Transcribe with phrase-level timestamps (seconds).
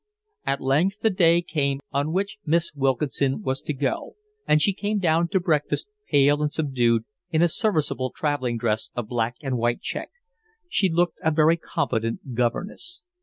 [0.47, 4.15] At length the day came on which Miss Wilkinson was to go,
[4.47, 9.07] and she came down to breakfast, pale and subdued, in a serviceable travelling dress of
[9.07, 10.09] black and white check.
[10.67, 13.03] She looked a very competent governess.